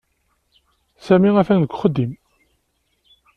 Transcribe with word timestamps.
Sami 1.05 1.29
atan 1.41 1.61
deg 1.63 1.73
uxeddim. 1.75 2.11